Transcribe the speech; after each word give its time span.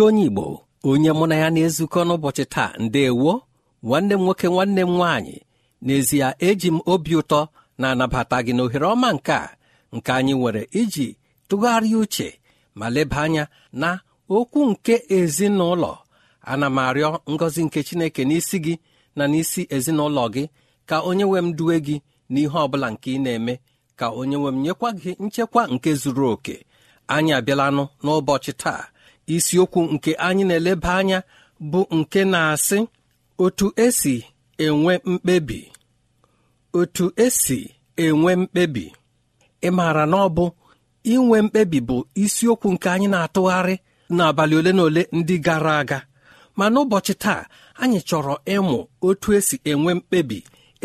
Ezi 0.00 0.06
onye 0.08 0.24
igbo 0.24 0.60
onye 0.90 1.10
mụ 1.18 1.24
na 1.28 1.34
ya 1.42 1.48
na-ezukọ 1.54 2.00
n'ụbọchị 2.06 2.44
taa 2.54 2.72
ndeewo 2.84 3.32
nwanne 3.84 4.14
m 4.16 4.22
nwoke 4.24 4.46
nwanne 4.52 4.80
m 4.80 4.90
nwaanyị 4.96 5.36
n'ezie 5.84 6.28
eji 6.48 6.68
m 6.70 6.78
obi 6.92 7.12
ụtọ 7.20 7.40
na-anabata 7.80 8.36
gị 8.46 8.52
n'ohere 8.56 8.86
ọma 8.94 9.08
nke 9.16 9.32
a 9.32 9.48
nke 9.94 10.10
anyị 10.18 10.34
nwere 10.38 10.62
iji 10.80 11.06
tụgharịa 11.48 11.98
uche 12.02 12.28
ma 12.78 12.86
leba 12.94 13.18
anya 13.24 13.44
na 13.80 13.88
okwu 14.36 14.60
nke 14.70 14.94
ezinụlọ. 15.16 15.92
Ana 16.50 16.66
m 16.70 16.78
arịọ 16.86 17.08
ngọzi 17.32 17.60
nke 17.66 17.78
chineke 17.86 18.22
n'isi 18.28 18.56
gị 18.64 18.74
na 19.16 19.24
n'isi 19.30 19.62
ezinụlọ 19.76 20.24
gị 20.34 20.42
ka 20.88 20.96
onye 21.08 21.24
nwe 21.28 21.38
m 21.44 21.48
duwe 21.58 21.76
gị 21.86 21.96
n'ihe 22.32 22.58
ọ 22.64 22.68
bụla 22.70 22.88
nke 22.94 23.08
ị 23.16 23.18
na-eme 23.24 23.54
ka 23.98 24.06
onye 24.20 24.36
nwe 24.40 24.50
m 24.54 24.58
nyekwa 24.64 24.88
gị 25.00 25.10
nchekwa 25.24 25.62
nke 25.74 25.90
zuru 26.00 26.24
oke. 26.34 26.56
Anyị 27.14 27.32
abịalanụ 27.38 27.82
n'ụbọchị 28.04 28.52
taa. 28.62 28.82
Isiokwu 29.34 29.80
nke 29.94 30.10
anyị 30.26 30.44
na-eleba 30.48 30.90
anya 31.00 31.18
bụ 31.70 31.80
nke 31.98 32.20
na-asị 32.32 32.78
otu 33.44 33.66
esi 33.84 34.14
enwe 34.64 34.94
mkpebi. 35.10 35.60
Otu 36.72 37.12
esi 37.24 37.58
enwe 37.96 38.36
mkpebi. 38.36 38.92
Ị 39.62 39.68
maara 39.76 40.04
na 40.06 40.16
ọ 40.16 40.28
bụ 40.36 40.44
inwe 41.12 41.38
mkpebi 41.42 41.78
bụ 41.88 41.96
isiokwu 42.22 42.68
nke 42.74 42.88
anyị 42.94 43.08
na-atụgharị 43.12 43.74
n'abalị 44.16 44.54
ole 44.60 44.72
na 44.76 44.82
ole 44.88 45.02
ndị 45.18 45.36
gara 45.44 45.74
aga. 45.82 45.98
Ma 46.56 46.64
n'ụbọchị 46.72 47.14
taa 47.22 47.42
anyị 47.82 47.98
chọrọ 48.08 48.34
ịmụ 48.54 48.78
otu 49.06 49.28
esi 49.38 49.56
enwe 49.70 49.90
mkpebi 49.98 50.38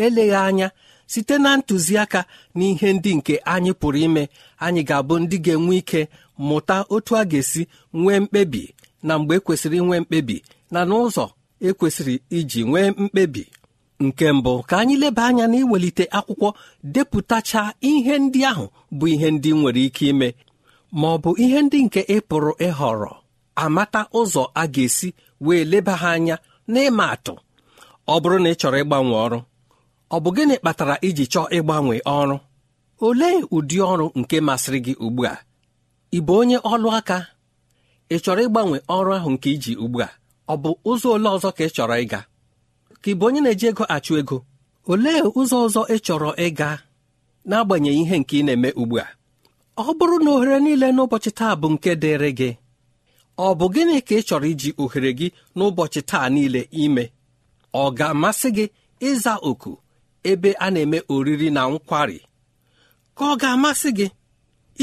eleghị 0.04 0.34
anya 0.48 0.68
site 1.12 1.38
na 1.44 1.50
ntụziaka 1.58 2.20
na 2.54 2.64
ihe 2.70 2.88
ndị 2.96 3.10
nke 3.18 3.34
anyị 3.54 3.72
pụrụ 3.80 3.98
ime. 4.06 4.22
Anyị 4.64 4.80
ga-abụ 4.88 5.14
ndị 5.22 5.36
ga-enwe 5.44 5.74
ike 5.80 6.00
mụta 6.38 6.84
otu 6.88 7.16
a 7.16 7.24
ga-esi 7.24 7.66
nwee 7.92 8.20
mkpebi 8.20 8.74
na 9.02 9.18
mgbe 9.18 9.34
ekwesịrị 9.36 9.76
inwe 9.76 9.96
mkpebi 10.00 10.36
na 10.70 10.80
n'ụzọ 10.88 11.28
ekwesịrị 11.68 12.14
iji 12.30 12.64
nwee 12.64 12.90
mkpebi. 12.90 13.46
Nke 14.00 14.32
mbụ 14.32 14.62
ka 14.62 14.78
anyị 14.78 14.96
leba 14.96 15.22
anya 15.26 15.46
na 15.46 15.56
iwelite 15.56 16.04
akwụkwọ 16.18 16.48
depụtacha 16.84 17.62
ihe 17.80 18.14
ndị 18.18 18.40
ahụ 18.50 18.66
bụ 18.98 19.04
ihe 19.14 19.28
ndị 19.30 19.50
nwere 19.58 19.82
ike 19.84 20.04
ime 20.12 20.28
ma 20.92 21.08
ọ 21.14 21.18
bụ 21.22 21.30
ihe 21.44 21.58
ndị 21.62 21.78
nke 21.84 22.00
ị 22.00 22.16
pụrụ 22.28 22.52
ịhọrọ. 22.68 23.10
Amata 23.64 24.00
ụzọ 24.18 24.42
a 24.54 24.62
ga-esi 24.74 25.08
wee 25.40 25.64
leba 25.70 25.94
ha 26.00 26.08
anya 26.16 26.36
n'ịma 26.72 27.04
atụ. 27.14 27.34
Ọ 28.08 28.14
bụrụ 28.22 28.36
na 28.42 28.48
ị 28.50 28.54
chọrọ 28.60 28.76
ịgbanwe 28.82 29.14
ọrụ 29.24 29.38
ọ 30.10 30.16
bụ 30.22 30.28
gịnị 30.36 30.56
kpatara 30.60 30.94
iji 31.06 31.24
chọọ 31.32 31.46
ịgbanwe 31.56 31.96
ọrụ? 32.18 32.36
Olee 33.06 33.36
ụdị 33.56 33.76
ọrụ 33.92 34.06
nke 34.20 34.36
masịrị 34.46 34.78
gị 34.86 34.92
ugbu 35.04 35.22
a? 35.24 35.34
Ị 36.12 36.18
bụ 36.26 36.32
onye 36.40 36.56
ọlụ 36.72 36.88
aka? 36.98 37.18
Ị 38.10 38.16
chọrọ 38.24 38.40
ịgbanwe 38.46 38.78
ọrụ 38.96 39.10
ahụ 39.16 39.30
nke 39.34 39.48
iji 39.54 39.72
ugbu 39.84 39.98
a? 40.06 40.08
Ọ 40.48 40.54
bụ 40.62 40.70
ụzọ 40.90 41.08
ole 41.14 41.28
ọzọ 41.36 41.48
ka 41.56 41.62
ị 41.64 41.70
chọrọ 41.76 41.94
ịga? 42.04 42.20
Ka 43.02 43.08
ị 43.10 43.14
bụ 43.18 43.24
onye 43.28 43.40
na-eji 43.44 43.66
ego 43.70 43.84
achụ 43.94 44.12
ego? 44.20 44.38
Olee 44.90 45.20
ụzọ 45.38 45.56
ọzọ 45.66 45.80
ị 45.94 45.96
chọrọ 46.06 46.30
ịga 46.46 46.68
n'agbanyeghị 47.48 48.00
ihe 48.02 48.16
nke 48.20 48.34
ị 48.40 48.44
na-eme 48.46 48.70
ugbu 48.80 48.96
a? 48.98 49.06
Ọ 49.76 49.92
bụrụ 49.98 50.16
na 50.24 50.30
ohere 50.36 50.58
niile 50.64 50.88
n'ụbọchị 50.96 51.30
taa 51.38 51.54
bụ 51.60 51.66
nke 51.74 51.90
dịrị 52.02 52.30
gị 52.38 52.50
ọ 53.38 53.48
bụ 53.58 53.66
gịnị 53.74 53.96
ka 54.06 54.14
ị 54.18 54.22
chọrọ 54.28 54.46
iji 54.52 54.70
ohere 54.82 55.10
gị 55.18 55.26
n'ụbọchị 55.56 56.00
taa 56.10 56.26
niile 56.34 56.60
ime? 56.82 57.04
Ọ 57.74 57.84
ga-amasị 57.98 58.48
gị 58.56 58.64
ịza 59.08 59.32
oku 59.48 59.72
ebe 60.30 60.50
a 60.52 60.66
na-eme 60.74 60.98
oriri 61.14 61.48
na 61.56 61.62
nkwari? 61.72 62.18
Ka 63.16 63.24
ọ 63.32 63.36
ga-amasị 63.40 63.88
gị 63.98 64.06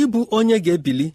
ịbụ 0.02 0.20
onye 0.38 0.58
ga-ebili 0.66 1.08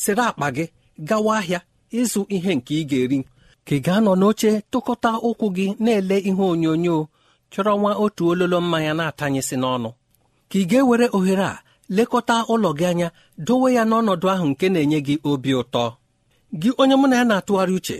sịrị 0.00 0.22
akpa 0.28 0.46
gị 0.56 0.64
gawa 1.08 1.32
ahịa 1.40 1.60
ịzụ 2.00 2.20
ihe 2.36 2.52
nke 2.56 2.72
ị 2.80 2.84
ga-eri. 2.90 3.18
Ka 3.66 3.72
ị 3.76 3.80
ga-anọ 3.84 4.12
n'oche 4.20 4.50
tụkọta 4.70 5.10
ụkwụ 5.28 5.46
gị 5.56 5.66
na-ele 5.84 6.16
ihe 6.28 6.42
onyonyo 6.52 6.96
chọrọ 7.52 7.72
nwa 7.80 7.92
otu 8.04 8.22
ololo 8.30 8.58
mmanya 8.64 8.92
na-atanyesị 8.98 9.56
n'ọnụ. 9.62 9.90
Ka 10.50 10.56
ị 10.58 10.64
ga-ewere 10.70 11.06
ohere 11.16 11.44
a 11.52 11.62
lekọta 11.96 12.34
ụlọ 12.52 12.70
gị 12.78 12.84
anya 12.90 13.08
dowe 13.46 13.68
ya 13.76 13.82
n'ọnọdụ 13.90 14.26
ahụ 14.34 14.46
nke 14.50 14.66
na-enye 14.72 14.98
gị 15.06 15.14
obi 15.30 15.50
ụtọ. 15.60 15.84
Gị 16.60 16.70
onye 16.80 16.94
mụ 17.00 17.06
na 17.10 17.16
ya 17.20 17.24
na-atụgharị 17.30 17.74
uche 17.78 17.98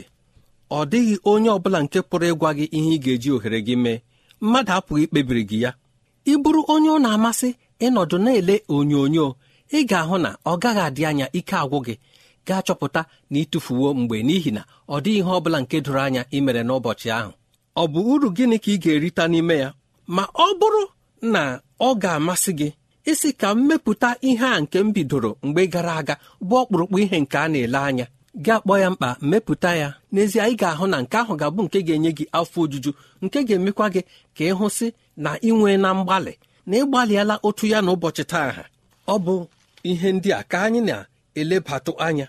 ọ 0.70 0.80
dịghị 0.90 1.14
onye 1.30 1.48
ọ 1.50 1.58
bụla 1.62 1.78
nke 1.84 1.98
pụrụ 2.08 2.26
ịgwa 2.32 2.50
gị 2.58 2.64
ihe 2.76 2.90
ị 2.96 2.98
ga-eji 3.04 3.30
ohere 3.36 3.58
gị 3.66 3.74
mee. 3.84 3.98
Mmadụ 4.42 4.72
apụghị 4.76 5.02
ikpebiri 5.04 5.42
gị 5.50 5.58
ya. 5.64 5.70
Ị 6.30 6.34
bụrụ 6.42 6.60
onye 6.72 6.88
ọ 6.96 6.98
na-amasị 7.04 7.48
ịnọdụ 7.86 8.16
na-ele 8.24 8.54
onyonyo 8.76 9.26
ị 9.76 9.78
ga-ahụ 9.90 10.16
na 10.24 10.30
ọ 10.50 10.52
gaghị 10.62 10.80
adị 10.88 11.02
anya 11.10 11.26
ike 11.38 11.56
agwụ 11.62 11.78
gị 11.86 11.94
ga-achọpụta 12.46 13.00
na 13.30 13.36
ịtụfuwo 13.42 13.88
mgbe 14.00 14.16
n'ihi 14.26 14.50
na 14.56 14.62
ọ 14.88 14.96
dịghị 15.04 15.18
ihe 15.20 15.30
ọ 15.36 15.40
bụla 15.44 15.58
nke 15.62 15.76
doro 15.84 16.00
anya 16.06 16.22
imere 16.36 16.62
n'ụbọchị 16.68 17.08
ahụ. 17.18 17.30
Ọ 17.80 17.82
bụ 17.92 18.00
uru 18.12 18.28
gịnị 18.36 18.56
ka 18.64 18.70
ị 18.74 18.76
ga-erita 18.82 19.24
n'ime 19.32 19.56
ya? 19.62 19.68
Ma 20.14 20.22
ọ 20.34 20.46
bụrụ 20.60 20.82
na 21.32 21.42
ọ 21.80 21.88
ga-amasị 22.02 22.52
gị 22.58 22.68
isi 23.10 23.28
ka 23.40 23.48
m 23.54 23.58
mepụta 23.68 24.08
ihe 24.28 24.46
a 24.56 24.60
nke 24.62 24.78
m 24.84 24.92
bidoro 24.94 25.30
mgbe 25.46 25.62
gara 25.72 25.92
aga 26.00 26.14
bụ 26.46 26.54
ọkpụrụkpụ 26.62 26.96
ihe 27.04 27.16
nke 27.20 27.36
a 27.38 27.48
na-ele 27.52 27.78
anya. 27.88 28.06
Gị 28.44 28.50
akpọ 28.56 28.72
ya 28.82 28.88
mkpa 28.90 29.08
mepụta 29.30 29.70
ya. 29.82 29.88
N'ezie 30.12 30.42
ị 30.52 30.54
ga-ahụ 30.60 30.84
na 30.92 30.98
nke 31.02 31.16
ahụ 31.22 31.32
ga-abụ 31.40 31.60
nke 31.66 31.78
ga-enye 31.86 32.10
gị 32.18 32.24
afọ 32.38 32.58
ojuju 32.64 32.90
nke 33.24 33.38
ga-emekwa 33.48 33.86
gị 33.94 34.00
ka 34.36 34.42
ị 34.44 34.52
hụsị 34.58 34.86
na 35.16 35.30
ị 35.48 35.50
nwee 35.58 35.76
na 35.82 35.88
mgbalị 35.98 36.32
na 36.66 36.74
ị 36.80 36.82
gbalịala 36.88 37.34
otu 37.46 37.64
ya 37.72 37.78
na 37.82 37.90
ụbọchị 37.94 38.24
taa 38.32 38.64
ọ 39.06 39.14
bụ 39.24 39.34
ihe 39.82 40.12
ndị 40.12 40.30
a 40.38 40.42
ka 40.50 40.58
anyị 40.66 40.80
na-elebatụ 40.88 41.92
anya. 42.06 42.26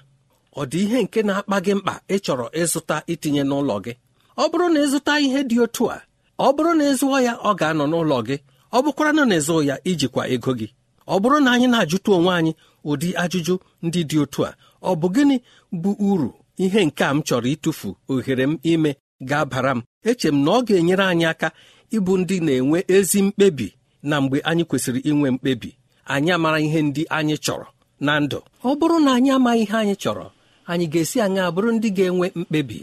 Ọ 0.55 0.65
dị 0.71 0.79
ihe 0.85 1.03
nke 1.03 1.21
na-akpa 1.23 1.57
gị 1.65 1.73
mkpa 1.75 1.93
ịchọrọ 2.15 2.45
ịzụta 2.61 2.95
itinye 3.13 3.43
n'ụlọ 3.43 3.75
gị? 3.85 3.93
Ọ 4.37 4.43
bụrụ 4.51 4.67
na 4.73 4.79
ịzụta 4.85 5.13
ihe 5.25 5.39
dị 5.49 5.57
otu 5.63 5.83
a 5.91 5.97
ọ 6.39 6.47
bụrụ 6.55 6.71
na 6.77 6.83
ịzụọ 6.91 7.17
ya 7.27 7.33
ọ 7.35 7.51
ga-anọ 7.59 7.83
n'ụlọ 7.91 8.17
gị. 8.27 8.35
Ọ 8.71 8.77
bụkwara 8.83 9.11
na 9.29 9.35
ịzụ 9.39 9.55
ya 9.69 9.75
ijikwa 9.89 10.23
ego 10.33 10.51
gị. 10.59 10.67
Ọ 11.07 11.15
bụrụ 11.21 11.37
na 11.43 11.49
anyị 11.51 11.67
na-ajụta 11.73 12.11
onwe 12.17 12.31
anyị 12.39 12.51
ụdị 12.89 13.09
ajụjụ 13.23 13.53
ndị 13.85 13.99
dị 14.09 14.17
otu 14.23 14.41
a 14.45 14.51
ọ 14.81 14.91
bụ 14.99 15.07
gịnị 15.15 15.35
bụ 15.81 15.91
uru 16.09 16.29
ihe 16.63 16.81
nke 16.85 17.03
a 17.03 17.11
m 17.13 17.19
chọrọ 17.27 17.47
ịtụfu 17.55 17.87
ohere 18.11 18.43
m 18.47 18.53
ime 18.71 18.91
ga-abara 19.29 19.71
m? 19.77 19.81
Eche 20.09 20.29
m 20.31 20.37
na 20.45 20.51
ọ 20.51 20.59
ga-enyere 20.67 21.05
anyị 21.11 21.25
aka 21.31 21.47
ịbụ 21.95 22.11
ndị 22.21 22.35
na-enwe 22.45 22.79
ezi 22.95 23.19
mkpebi 23.23 23.67
na 24.03 24.15
mgbe 24.21 24.37
anyị 24.49 24.63
kwesịrị 24.69 24.99
inwe 25.09 25.31
mkpebi. 25.31 25.69
Anyị 26.13 26.31
amara 26.37 26.59
ihe 26.67 26.79
ndị 26.87 27.01
anyị 27.17 27.35
chọrọ 27.45 27.67
na 28.05 28.13
ndụ. 28.23 28.39
Ọ 28.63 28.71
bụrụ 28.79 28.97
na 29.05 29.11
anyị 29.17 29.29
amaghị 29.37 29.63
ihe 29.65 29.75
anyị 29.81 29.95
chọrọ 30.03 30.25
anyị 30.71 30.85
ga-esi 30.93 31.17
anya 31.25 31.43
bụrụ 31.55 31.69
ndị 31.75 31.89
ga-enwe 31.97 32.27
mkpebi. 32.39 32.79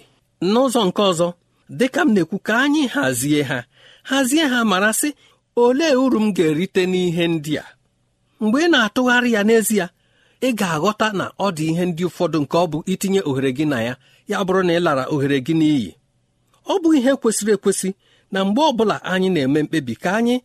N'ụzọ 0.51 0.81
nke 0.89 1.03
ọzọ 1.11 1.29
dịka 1.79 2.01
m 2.05 2.09
na-ekwu 2.15 2.37
ka 2.47 2.55
anyị 2.65 2.83
hazie 2.95 3.43
ha. 3.51 3.59
Hazie 4.11 4.45
ha 4.53 4.59
mara 4.71 4.91
sị 5.01 5.09
olee 5.65 5.95
uru 6.05 6.19
m 6.25 6.29
ga-erite 6.37 6.83
n'ihe 6.93 7.25
ndị 7.35 7.53
a? 7.59 7.65
Mgbe 8.41 8.59
ị 8.65 8.69
na-atụgharị 8.73 9.31
ya 9.37 9.43
n'ezie 9.49 9.87
ị 10.41 10.49
ga-aghọta 10.59 11.07
na 11.19 11.25
ọ 11.39 11.47
dị 11.57 11.65
ihe 11.73 11.85
ndị 11.91 12.03
ụfọdụ 12.09 12.39
nke 12.45 12.57
ọ 12.57 12.67
bụ 12.71 12.79
itinye 12.93 13.21
ohere 13.29 13.51
gị 13.57 13.65
na 13.73 13.79
ya 13.89 13.95
ya 14.31 14.37
bụrụ 14.47 14.63
na 14.67 14.73
ị 14.79 14.81
lara 14.87 15.05
ohere 15.15 15.39
gị 15.47 15.55
n'iyi. 15.61 15.91
Ọ 16.73 16.75
bụ 16.83 16.89
ihe 16.99 17.13
kwesịrị 17.21 17.53
ekwesị 17.57 17.89
na 18.33 18.39
mgbe 18.47 18.61
ọ 18.63 18.73
bụla 18.77 18.97
anyị 19.13 19.29
na-eme 19.35 19.61
mkpebi 19.63 19.95
ka 20.03 20.11
anyị 20.19 20.37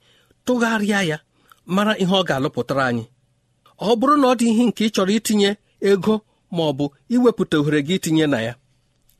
tụgharịa 0.45 1.01
ya. 1.11 1.17
Mara 1.65 1.93
ihe 1.97 2.13
ọ 2.19 2.23
ga-alụpụtara 2.27 2.83
anyị. 2.89 3.05
Ọ 3.87 3.89
bụrụ 3.99 4.15
na 4.21 4.27
ọ 4.31 4.35
dị 4.39 4.45
ihe 4.51 4.63
nke 4.65 4.83
ị 4.87 4.89
chọrọ 4.95 5.11
itinye 5.17 5.49
ego 5.89 6.13
ma 6.55 6.63
ọ 6.69 6.71
bụ 6.77 6.85
iwepụta 7.15 7.55
ohere 7.59 7.79
gị 7.87 7.95
itinye 7.97 8.25
na 8.27 8.37
ya 8.47 8.53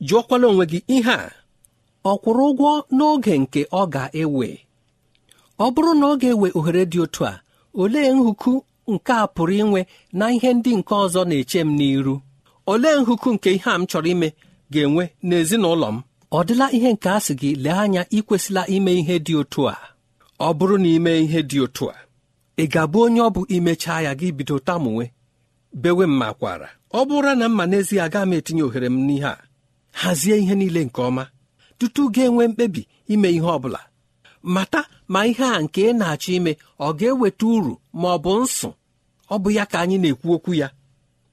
jụọkwala 0.08 0.46
onwe 0.50 0.64
gị 0.70 0.78
ihe 0.96 1.12
a. 1.12 1.30
Ọ 2.04 2.12
kwụrụ 2.22 2.42
ụgwọ 2.50 2.70
n'oge 2.96 3.34
nke 3.42 3.60
ọ 3.72 3.82
ga-ewe? 3.94 4.48
Ọ 5.58 5.66
bụrụ 5.74 5.90
na 6.00 6.06
ọ 6.06 6.14
ga-ewe 6.20 6.48
ohere 6.58 6.82
dị 6.92 6.98
otu 7.04 7.22
a 7.30 7.40
olee 7.80 8.08
nhuku 8.16 8.52
nke 8.92 9.12
a 9.12 9.24
pụrụ 9.34 9.52
inwe 9.62 9.80
na 10.18 10.24
ihe 10.36 10.50
ndị 10.54 10.70
nke 10.78 10.94
ọzọ 11.04 11.20
na-eche 11.28 11.60
m 11.64 11.70
n'iru? 11.78 12.14
Olee 12.66 12.96
nhuku 13.00 13.28
nke 13.34 13.48
ihe 13.56 13.70
a 13.70 13.78
m 13.78 13.84
chọrọ 13.90 14.08
ime 14.12 14.28
ga-enwe 14.72 15.04
n'ezinụlọ 15.28 15.88
m? 15.94 16.02
Ọ 16.32 16.38
dịla 16.46 16.66
ihe 16.76 16.88
nke 16.94 17.08
a 17.08 17.18
sị 17.24 17.32
gị 17.40 17.50
lee 17.64 17.70
anya 17.82 18.02
ikwesịla 18.16 18.62
ime 18.74 18.92
ihe 19.00 19.16
dị 19.26 19.34
otu 19.40 19.60
a. 19.68 19.76
Ọ 20.40 20.48
bụrụ 20.58 20.76
na 20.82 20.88
ime 20.96 21.12
ihe 21.24 21.40
dị 21.50 21.58
otu 21.64 21.84
a 21.90 21.94
ị 22.56 22.64
ga-abụ 22.72 22.98
onye 23.06 23.20
ọ 23.20 23.30
bụ 23.34 23.40
imechaa 23.56 24.00
ya 24.06 24.12
gị 24.20 24.28
bido 24.36 24.56
tamunwe 24.66 25.04
bewe 25.82 26.04
m 26.06 26.14
makwara 26.20 26.68
ọ 26.92 27.00
bụrụ 27.08 27.30
na 27.40 27.46
mma 27.48 27.64
n'ezie 27.70 28.00
aga 28.06 28.20
m 28.28 28.32
etinye 28.36 28.62
ohere 28.68 28.86
m 28.88 28.96
n'ihe 29.06 29.26
a. 29.26 29.36
Hazie 30.00 30.36
ihe 30.42 30.54
niile 30.54 30.84
nke 30.84 31.00
ọma. 31.08 31.24
Tutu 31.78 32.02
ga-enwe 32.14 32.48
mkpebi 32.48 32.82
ime 33.12 33.28
ihe 33.30 33.40
ọ 33.46 33.58
bụla. 33.62 33.80
Mata 34.42 34.80
ma 35.08 35.20
ihe 35.30 35.44
a 35.44 35.58
nke 35.64 35.80
ị 35.90 35.92
na-achọ 35.98 36.30
ime 36.38 36.52
ọ 36.80 36.88
ga-eweta 36.98 37.46
uru 37.56 37.74
ma 38.00 38.08
ọ 38.14 38.18
bụ 38.24 38.32
nsụ. 38.42 38.68
Ọ 39.30 39.36
bụ 39.42 39.48
ya 39.56 39.64
ka 39.70 39.76
anyị 39.82 39.96
na-ekwu 40.02 40.28
okwu 40.36 40.52
ya. 40.60 40.68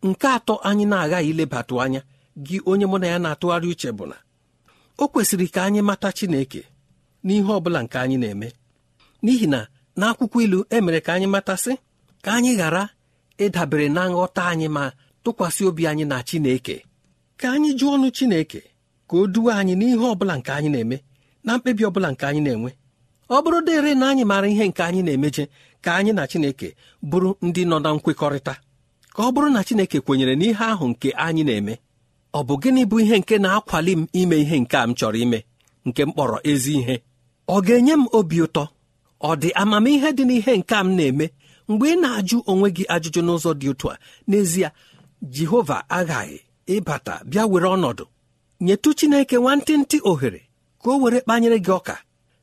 Nke 0.08 0.28
atọ 0.38 0.54
anyị 0.70 0.86
na-aghaghị 0.92 1.30
ilebatụ 1.32 1.74
anya. 1.84 2.02
Gị 2.46 2.58
onye 2.70 2.86
mụ 2.92 2.98
na 3.02 3.08
ya 3.14 3.18
na-atụgharị 3.24 3.68
uche 3.74 3.92
bụ 3.98 4.06
na 4.12 4.16
o 4.98 5.06
kwesịrị 5.12 5.48
ka 5.54 5.60
anyị 5.68 5.82
mata 5.90 6.10
Chineke 6.18 6.62
n'ihe 7.26 7.44
ọ 7.44 7.60
bụla 7.64 7.80
nke 7.84 7.98
anyị 8.04 8.18
na-eme. 8.22 8.48
N'ihi 9.24 9.48
na 9.54 9.60
n'akwụkwọ 9.98 10.38
ilu 10.46 10.60
emere 10.76 11.00
ka 11.06 11.12
anyị 11.16 11.28
matasị 11.34 11.74
ka 12.24 12.30
anyị 12.38 12.52
ghara 12.60 12.84
ịdabere 13.46 13.88
na 13.96 14.02
nghọta 14.12 14.42
anyị 14.52 14.68
ma 14.76 14.84
tụkwasị 15.24 15.62
obi 15.70 15.84
anyị 15.92 16.06
na 16.12 16.18
Chineke. 16.28 16.76
Ka 17.40 17.48
anyị 17.56 17.70
jụọ 17.80 17.90
ọnụ 17.96 18.08
Chineke 18.18 18.60
ka 19.10 19.14
o 19.18 19.28
duwe 19.34 19.52
anyị 19.60 19.74
n'ihe 19.80 19.96
ọ 20.12 20.16
bụla 20.20 20.36
nke 20.40 20.52
anyị 20.58 20.70
na-eme 20.74 20.98
na 21.46 21.52
mkpebi 21.58 21.84
ọ 21.84 21.90
bụla 21.96 22.10
nke 22.14 22.24
anyị 22.30 22.42
na-enwe. 22.46 22.72
Ọ 23.30 23.38
bụrụ 23.44 23.60
dịrị 23.68 23.92
na 24.00 24.06
anyị 24.12 24.24
maara 24.30 24.48
ihe 24.54 24.66
nke 24.70 24.82
anyị 24.88 25.02
na-emeje 25.06 25.44
ka 25.84 25.90
anyị 26.00 26.12
na 26.18 26.24
Chineke 26.32 26.70
bụrụ 27.10 27.30
ndị 27.48 27.62
nọ 27.70 27.78
na 27.84 27.90
nkwekọrịta. 27.96 28.54
Ka 29.16 29.20
ọ 29.28 29.32
bụrụ 29.34 29.48
na 29.56 29.62
Chineke 29.68 29.98
kwenyere 30.06 30.34
n'ihe 30.40 30.64
ahụ 30.74 30.86
nke 30.92 31.10
anyị 31.26 31.44
na-eme 31.48 31.74
ọ 32.34 32.40
bụ 32.48 32.54
gịnị 32.62 32.82
bụ 32.90 32.96
ihe 33.04 33.16
nke 33.22 33.36
na-akwali 33.44 33.94
m 34.00 34.08
ime 34.20 34.36
ihe 34.44 34.58
nke 34.64 34.76
a 34.78 34.84
m 34.88 34.92
chọrọ 35.00 35.18
ime 35.26 35.40
nke 35.88 36.02
m 36.06 36.12
kpọrọ 36.14 36.38
ezi 36.52 36.74
ihe? 36.80 36.96
Ọ 37.48 37.56
ga-enye 37.66 37.94
m 37.98 38.04
obi 38.18 38.38
ụtọ? 38.46 38.64
Ọ 39.22 39.32
dị 39.42 39.50
amamihe 39.62 40.10
dị 40.18 40.24
n'ihe 40.28 40.54
nke 40.60 40.76
m 40.86 40.90
na-eme 40.98 41.26
mgbe 41.70 41.86
ị 41.94 42.00
na-ajụ 42.02 42.38
onwe 42.52 42.68
gị 42.76 42.84
ajụjụ 42.96 43.22
n'ụzọ 43.26 43.52
dị 43.60 43.68
otu 43.72 43.88
a? 43.94 43.96
N'ezie 44.30 44.70
Jehova 45.34 45.78
aghaghị 45.98 46.38
ịbata 46.76 47.14
bịa 47.30 47.44
were 47.52 47.68
ọnọdụ 47.76 48.06
nyetụ 48.66 48.90
Chineke 48.98 49.36
nwantịntị 49.44 49.98
ohere 50.12 50.42
ka 50.84 50.90
o 50.92 50.98
were 51.02 51.20
kpanyere 51.24 51.58
gị 51.66 51.72
ọka 51.80 51.96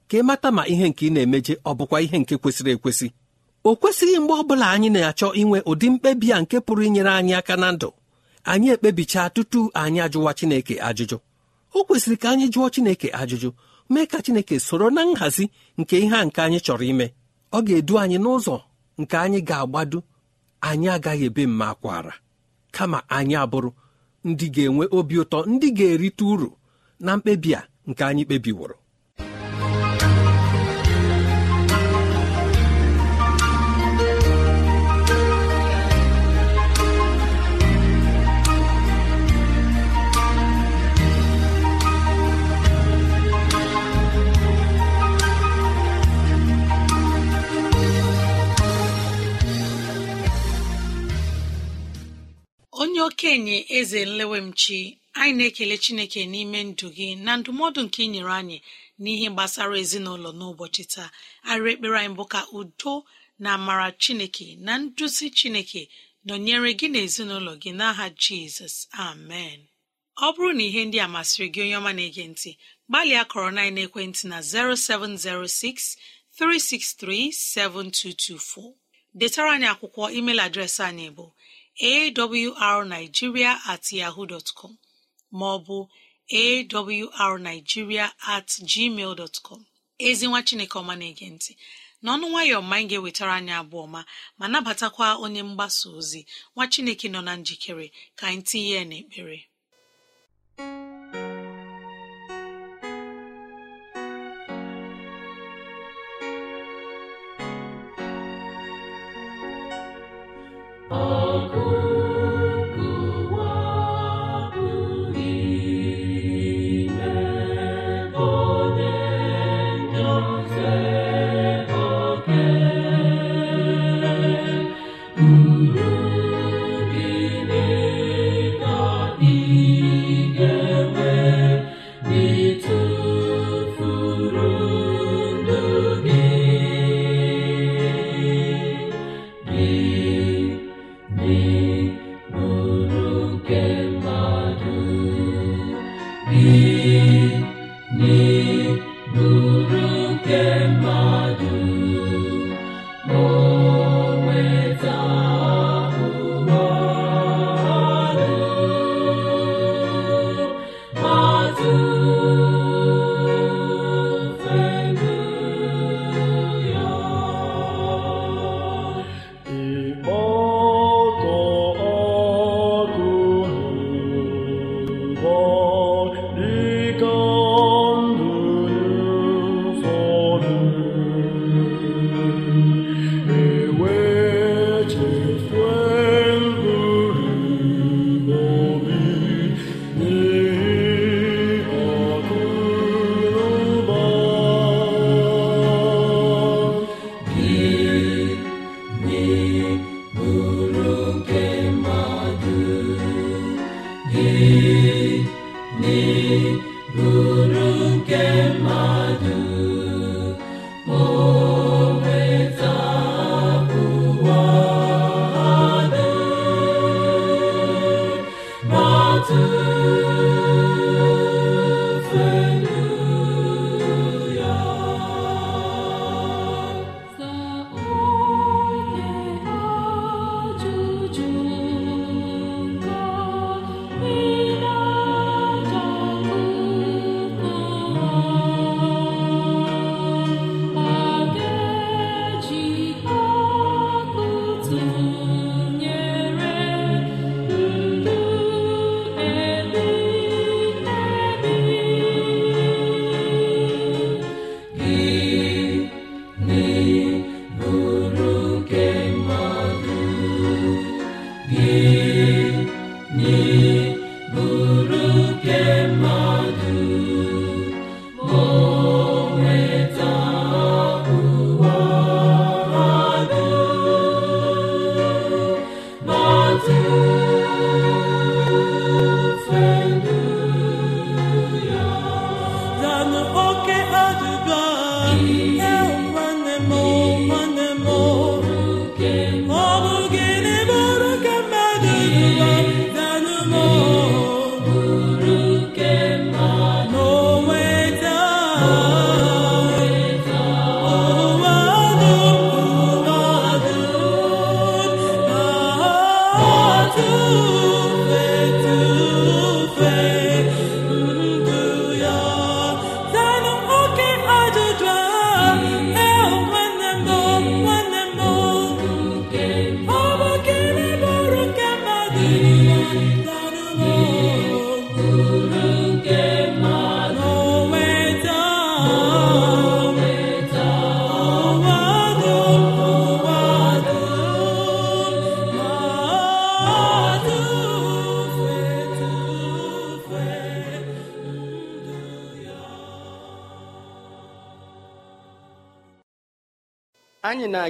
ka 0.08 0.16
ị 0.18 0.22
mata 0.28 0.48
ma 0.56 0.62
ihe 0.72 0.86
nke 0.90 1.02
ị 1.08 1.12
na-emeje 1.14 1.54
ọ 1.64 1.70
bụkwa 1.78 1.98
ihe 2.04 2.16
nke 2.22 2.34
kwesịrị 2.42 2.70
ekwesị. 2.76 3.06
O 3.68 3.70
kwesịghị 3.80 4.16
mgbe 4.22 4.32
ọ 4.34 4.42
bụla 4.48 4.66
anyị 4.74 4.88
na-achọ 4.94 5.28
inwe 5.40 5.58
ụdị 5.70 5.86
mkpebi 5.92 6.28
a 6.32 6.38
nke 6.42 6.56
pụrụ 6.66 6.82
inyere 6.88 7.10
anyị 7.18 7.34
aka 7.40 7.54
na 7.62 7.68
ndụ. 7.74 7.88
Anyị 8.50 8.68
ekpebichaa 8.74 9.28
tutu 9.34 9.60
anyị 9.82 9.98
ajụwa 10.06 10.30
Chineke 10.38 10.74
ajụjụ. 10.88 11.16
O 11.76 11.84
kwesịrị 11.86 12.16
ka 12.22 12.28
anyị 12.32 12.46
jụọ 12.54 12.66
Chineke 12.74 13.08
ajụjụ. 13.20 13.48
Mee 13.90 14.06
ka 14.06 14.18
Chineke 14.22 14.56
soro 14.60 14.90
na 14.90 15.02
nhazi 15.04 15.44
nke 15.78 15.98
ihe 15.98 16.16
a 16.16 16.24
nke 16.24 16.40
anyị 16.42 16.58
chọrọ 16.66 16.84
ime. 16.92 17.06
Ọ 17.52 17.58
ga-edu 17.66 17.94
anyị 18.02 18.18
n'ụzọ 18.24 18.56
nke 19.00 19.16
anyị 19.24 19.40
ga-agbado 19.48 19.98
anyị 20.68 20.88
agaghị 20.94 21.24
ebe 21.30 21.42
mma 21.46 21.66
akwara 21.72 22.12
kama 22.74 22.98
anyị 23.08 23.34
abụrụ 23.42 23.70
ndị 24.28 24.46
ga-enwe 24.54 24.84
obi 24.96 25.14
ụtọ 25.22 25.38
ndị 25.52 25.66
ga-erite 25.78 26.24
uru 26.32 26.50
na 27.04 27.10
mkpebi 27.16 27.50
a 27.54 27.60
nke 27.88 28.02
anyị 28.04 28.22
kpebiworo. 28.26 28.76
Okenye 53.16 53.58
eze 53.78 54.00
nlewemchi 54.04 54.80
anyị 55.20 55.32
na-ekele 55.38 55.76
chineke 55.84 56.20
n'ime 56.32 56.60
ndụ 56.70 56.86
gị 56.96 57.08
na 57.24 57.32
ndụmọdụ 57.40 57.80
nke 57.86 58.00
ị 58.06 58.08
nyere 58.12 58.32
anyị 58.40 58.58
n'ihe 59.02 59.28
gbasara 59.34 59.76
ezinụlọ 59.82 60.30
n'ụbọchị 60.38 60.84
taa. 60.92 61.10
Arịrị 61.50 61.70
ekpere 61.74 61.96
anyị 62.00 62.14
bụ 62.18 62.24
ka 62.32 62.40
udo 62.58 62.94
na 63.42 63.48
amara 63.56 63.88
chineke 64.02 64.46
na 64.66 64.72
nduzi 64.82 65.26
chineke 65.38 65.82
nọnyere 66.26 66.70
gị 66.78 66.86
na 66.92 66.98
ezinụlọ 67.06 67.52
gị 67.62 67.70
n'aha 67.78 68.06
jizọs. 68.22 68.76
Amen. 69.08 69.58
Ọ 70.24 70.26
bụrụ 70.34 70.50
na 70.58 70.62
ihe 70.68 70.80
ndị 70.86 70.98
a 71.04 71.08
masịrị 71.14 71.46
gị 71.54 71.60
onye 71.64 71.76
ọma 71.80 71.92
na-ege 71.96 72.24
ntị 72.32 72.50
gbalịa 72.88 73.22
kọrọ 73.30 73.48
na 73.56 73.62
ekwentị 73.84 74.22
na 74.32 74.38
0706 74.40 75.96
363 76.36 77.32
7224 77.32 78.74
detara 79.18 79.50
anyị 79.56 79.66
akwụkwọ 79.72 80.02
email 80.18 80.38
adreesị 80.46 80.82
anyị 80.90 81.08
bụ 81.16 81.26
awrnigeria 81.80 83.58
at 83.72 83.84
yahoo 83.92 84.26
dot 84.26 84.48
com 84.54 84.76
maọbụ 85.32 85.88
awrnigeria 86.32 88.12
at 88.26 88.48
gmail 88.70 89.14
dot 89.16 89.36
com. 89.42 89.64
Ezi 89.98 90.26
nwa 90.26 90.42
chineke 90.42 90.78
ọma 90.78 90.94
na-ege 90.96 91.26
ntị. 91.30 91.52
N'ọnụ 92.04 92.26
nwayọọ 92.30 92.60
ma 92.68 92.76
anyị 92.76 92.88
ga-ewetara 92.90 93.32
anyị 93.38 93.52
abụọ 93.60 93.84
ma 93.94 94.00
ma 94.38 94.46
nabatakwa 94.52 95.06
onye 95.24 95.42
mgbasa 95.48 95.88
ozi 95.98 96.20
nwa 96.54 96.64
chineke 96.72 97.06
nọ 97.08 97.20
na 97.26 97.32
njikere 97.36 97.86
ka 98.18 98.24
anyị 98.28 98.42
tinye 98.48 98.70
ya 98.76 98.84
n'ekpere. 98.84 99.38
Anyị 110.90 111.65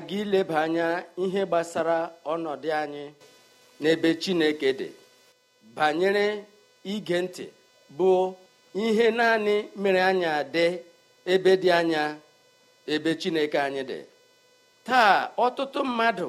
na-aga 0.07 0.23
ileba 0.23 0.61
anya 0.63 1.05
ihe 1.17 1.43
gbasara 1.47 1.99
ọnọdụ 2.33 2.69
anyị 2.83 3.05
n'ebe 3.81 4.11
chineke 4.23 4.69
dị. 4.79 4.89
Banyere 5.77 6.27
ige 6.93 7.19
ntị 7.25 7.45
bụ 7.97 8.35
ihe 8.85 9.07
naanị 9.19 9.55
mere 9.83 10.01
anyị 10.11 10.25
adị 10.41 10.67
ebe 11.33 11.53
dị 11.63 11.69
anya 11.79 12.03
ebe 12.95 13.11
chineke 13.21 13.59
anyị 13.67 13.83
dị. 13.91 13.99
Taa 14.87 15.31
ọtụtụ 15.45 15.81
mmadụ 15.89 16.29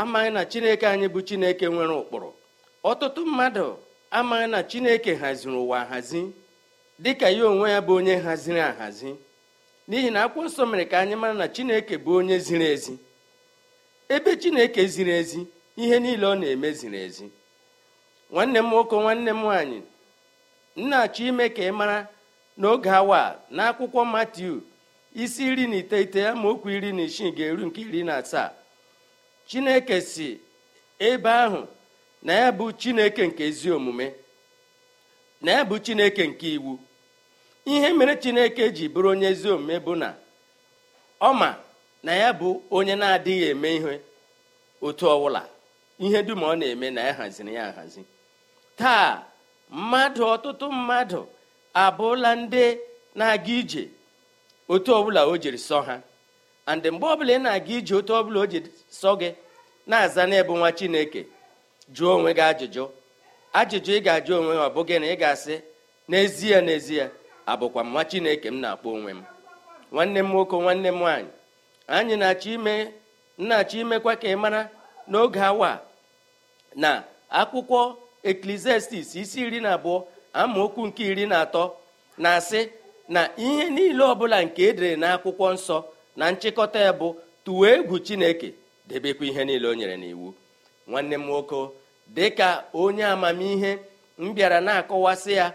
amaghị 0.00 0.30
na 0.36 0.42
chineke 0.50 0.86
anyị 0.92 1.06
bụ 1.14 1.20
chineke 1.28 1.66
nwere 1.74 1.94
ụkpụrụ. 2.02 2.30
Ọtụtụ 2.90 3.20
mmadụ 3.30 3.66
amaghị 4.18 4.46
na 4.52 4.60
chineke 4.70 5.12
haziri 5.20 5.56
ụwa 5.62 5.78
hazi 5.90 6.22
dịka 7.02 7.26
ya 7.36 7.44
onwe 7.50 7.66
ya 7.74 7.80
bụ 7.86 7.92
onye 7.98 8.14
haziri 8.24 8.60
ahazi. 8.70 9.10
N'ihi 9.90 10.10
na 10.14 10.20
akwụkwọ 10.24 10.44
nsọ 10.48 10.62
mere 10.70 10.84
ka 10.90 10.96
anyị 11.02 11.16
mara 11.22 11.34
na 11.40 11.46
chineke 11.54 11.94
bụ 12.04 12.10
onye 12.18 12.36
ziri 12.46 12.66
ezi. 12.74 12.94
Ebe 14.14 14.30
chineke 14.42 14.82
ziri 14.92 15.10
ezi 15.20 15.40
ihe 15.82 15.96
niile 16.02 16.26
ọ 16.26 16.34
na-eme 16.40 16.68
ziri 16.78 16.98
ezi. 17.06 17.26
Nwanne 18.32 18.58
m 18.62 18.66
nwoke 18.70 18.96
nwanne 19.02 19.30
m 19.30 19.40
nwaanyị 19.42 19.78
nna 20.80 20.96
achọ 21.04 21.22
ime 21.30 21.46
ka 21.56 21.62
ị 21.62 21.72
mara 21.78 21.98
n'oge 22.60 22.90
awa 23.00 23.20
n'akwụkwọ 23.56 24.00
matiu 24.14 24.54
isi 25.22 25.42
iri 25.50 25.64
na 25.70 25.76
iteghete 25.82 26.20
amaokwu 26.28 26.68
iri 26.76 26.90
na 26.96 27.02
isii 27.08 27.30
ga-eru 27.36 27.66
nke 27.66 27.80
iri 27.80 28.02
na 28.08 28.16
asaa. 28.22 28.50
Chineke 29.48 30.00
si 30.00 30.28
ebe 30.98 31.30
ahụ 31.44 31.60
na 32.22 32.32
ya 32.40 32.48
bụ 32.52 32.64
chineke 32.80 33.22
nke 33.26 33.42
ezi 33.48 33.68
omume 33.76 34.14
na 35.42 35.50
ya 35.52 35.64
bụ 35.64 35.78
chineke 35.84 36.22
nke 36.30 36.46
iwu. 36.56 36.78
Ihe 37.64 37.92
mere 37.92 38.16
chineke 38.22 38.64
ji 38.72 38.88
bụrụ 38.88 39.08
onye 39.12 39.26
ezi 39.32 39.48
omume 39.54 39.76
bụ 39.84 39.92
na 39.96 40.08
ọ 41.20 41.30
ma 41.40 41.56
na 42.02 42.12
ya 42.22 42.32
bụ 42.32 42.48
onye 42.70 42.94
na-adịghị 43.00 43.46
eme 43.52 43.70
ihe 43.76 43.94
otu 44.86 45.04
ọbụla 45.14 45.42
ihe 46.04 46.18
dum 46.26 46.40
ọ 46.40 46.52
na-eme 46.58 46.90
na 46.90 47.00
ya 47.08 47.12
haziri 47.18 47.54
ya 47.54 47.62
ahazi. 47.68 48.02
Taa 48.76 49.22
mmadụ 49.70 50.22
ọtụtụ 50.34 50.66
mmadụ 50.72 51.20
abụla 51.84 52.30
ndị 52.40 52.64
na-aga 53.18 53.52
ije 53.60 53.82
otu 54.72 54.90
ọbụla 54.98 55.20
o 55.30 55.34
jiri 55.42 55.58
sọ 55.68 55.78
ha. 55.86 55.96
And 56.70 56.82
mgbe 56.92 57.06
ọbụla 57.12 57.32
ị 57.36 57.40
na-aga 57.44 57.72
ije 57.78 57.94
otu 57.98 58.12
ọbụla 58.18 58.38
o 58.40 58.46
ji 58.52 58.58
sọ 59.00 59.10
gị 59.20 59.30
na-aza 59.86 60.22
n'ebu 60.30 60.52
nwa 60.58 60.70
chineke 60.78 61.20
jụọ 61.94 62.10
onwe 62.16 62.30
gị 62.38 62.42
ajụjụ. 62.50 62.84
Ajụjụ 63.58 63.90
ị 63.98 64.00
ga-ajụ 64.06 64.32
onwe 64.38 64.52
gị 64.56 64.62
ọ 64.66 64.68
bụghị 64.74 64.96
na 65.02 65.06
ị 65.12 65.16
ga-asị 65.22 65.54
n'ezie 66.10 66.58
n'ezie 66.66 67.04
abụkwa 67.52 67.82
nwa 67.90 68.02
chineke 68.10 68.48
m 68.48 68.56
na-akpọ 68.62 68.88
onwe 68.96 69.10
m. 69.18 69.20
Nwanne 69.92 70.20
m 70.22 70.28
nwoke 70.32 70.56
nwanne 70.62 70.88
m 70.88 70.98
nwaanyị 71.00 71.30
anyị 71.96 72.14
na-achọ 72.20 72.48
ime 72.56 72.74
nna-achọ 73.42 73.76
imekwa 73.82 74.12
ka 74.20 74.26
ị 74.28 74.36
mara 74.42 74.62
n'oge 75.10 75.40
awa 75.50 75.70
na 76.82 76.90
akwụkwọ 77.40 77.80
eklesiastis 78.30 79.08
isi 79.22 79.38
iri 79.46 79.60
na 79.64 79.70
abụọ 79.76 79.98
amaokwu 80.40 80.80
nke 80.88 81.02
iri 81.10 81.24
na 81.30 81.36
atọ 81.44 81.62
na-asị 82.22 82.60
na 83.14 83.20
ihe 83.44 83.64
niile 83.74 84.02
ọbụla 84.12 84.36
nke 84.46 84.60
edere 84.68 84.90
n'akwụkwọ 85.02 85.46
nsọ 85.56 85.76
na 86.18 86.24
nchịkọta 86.32 86.78
ya 86.86 86.92
bụ 87.00 87.08
tụwa 87.44 87.66
egwu 87.74 87.96
chineke 88.06 88.48
debekwa 88.88 89.24
ihe 89.30 89.42
niile 89.48 89.66
o 89.68 89.74
nyere 89.78 89.96
n'iwu. 90.02 90.28
Nwanne 90.88 91.14
m 91.16 91.24
nwoke 91.28 91.60
dịka 92.16 92.48
onye 92.82 93.04
amamihe 93.14 93.72
m 94.22 94.34
bịara 94.34 94.58
na-akọwasị 94.66 95.32
ya 95.40 95.46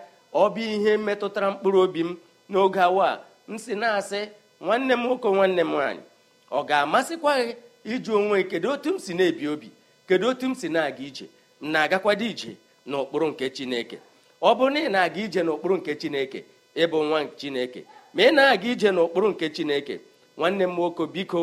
ọ 0.41 0.43
bụ 0.53 0.61
ihe 0.75 0.91
metụtara 1.05 1.47
mkpụrụ 1.53 1.79
obi 1.85 2.01
m 2.07 2.11
n'oge 2.51 2.79
awa 2.87 3.07
m 3.49 3.57
si 3.63 3.73
na-asị 3.81 4.21
nwanne 4.63 4.93
m 4.95 5.01
nwoke 5.03 5.27
nwanne 5.35 5.61
m 5.63 5.71
nwaanyị 5.73 6.03
ọ 6.51 6.59
ga-amasịkwa 6.67 7.31
gị 7.45 7.53
ịjụ 7.93 8.11
onwe 8.19 8.37
kedu 8.49 8.67
otu 8.73 8.89
m 8.93 8.97
si 9.05 9.11
na-ebi 9.17 9.45
obi 9.53 9.67
kedu 10.07 10.25
otu 10.29 10.45
m 10.49 10.55
si 10.55 10.67
na-aga 10.69 11.03
ije? 11.07 11.25
M 11.61 11.71
na-agakwado 11.71 12.25
ije 12.31 12.51
n'ụkpụrụ 12.89 13.27
nke 13.31 13.45
chineke. 13.55 13.97
Ọ 14.41 14.49
bụrụ 14.57 14.69
na 14.73 14.79
ị 14.79 14.89
na-aga 14.93 15.19
ije 15.25 15.39
n'ụkpụrụ 15.45 15.75
nke 15.79 15.91
chineke 16.01 16.39
ịbụ 16.83 16.97
nwa 17.07 17.19
chineke. 17.39 17.79
Ma 18.13 18.21
ị 18.23 18.31
na-aga 18.37 18.67
ije 18.73 18.89
n'ụkpụrụ 18.95 19.27
nke 19.33 19.45
chineke 19.55 19.95
nwanne 20.37 20.63
m 20.67 20.73
nwoke 20.77 21.03
biko 21.13 21.41